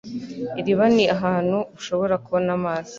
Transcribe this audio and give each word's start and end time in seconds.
Iriba 0.59 0.85
ni 0.95 1.05
ahantu 1.15 1.57
ushobora 1.77 2.15
kubona 2.23 2.49
amazi. 2.57 2.89